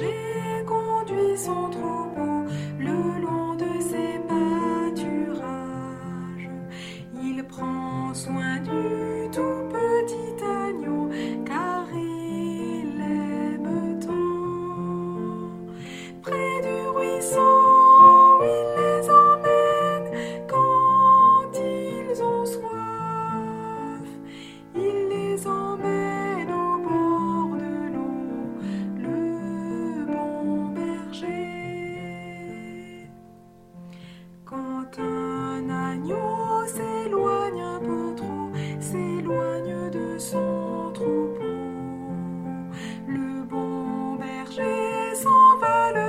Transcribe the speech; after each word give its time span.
berger 0.00 0.64
conduit 0.66 1.36
son 1.36 1.70
troupeau 1.70 2.44
le 2.78 3.20
long 3.20 3.54
de 3.54 3.80
ses 3.80 4.18
pâturages. 4.28 5.40
Il 7.22 7.44
prend 7.44 8.14
soin 8.14 8.58
du 8.60 9.30
tout 9.30 9.68
petit 9.70 10.44
agneau 10.44 11.10
car 11.44 11.86
il 11.94 13.00
aime 13.00 13.98
tant. 14.00 14.10
Près 16.22 16.60
du 16.62 16.88
ruisseau, 16.96 18.42
il 18.42 18.66
les 18.80 19.10
emmène 19.10 20.08
quand 20.48 21.52
ils 21.54 22.22
ont 22.22 22.46
soif. 22.46 24.08
Il 24.74 25.08
les 25.08 25.46
emmène 25.46 25.99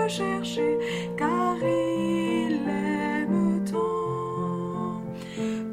chercher 0.07 0.77
car 1.17 1.55
il 1.61 2.65
l'aime 2.65 3.63
tant. 3.71 5.01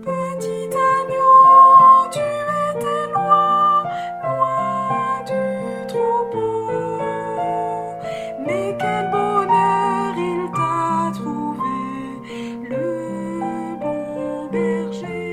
Petit 0.05 0.69
agneau, 0.93 2.09
tu 2.17 2.29
étais 2.69 3.05
loin, 3.13 3.85
loin 4.25 5.25
du 5.31 5.45
troupeau. 5.87 6.69
Mais 8.47 8.77
quel 8.79 9.05
bonheur 9.11 10.15
il 10.17 10.43
t'a 10.53 11.11
trouvé, 11.19 11.79
le 12.71 12.87
bon 13.81 14.49
berger. 14.53 15.29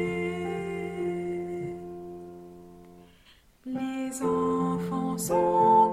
Les 3.66 4.22
enfants 4.22 5.18
sont 5.18 5.85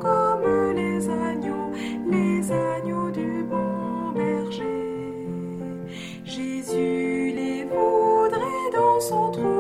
berger. 9.11 9.52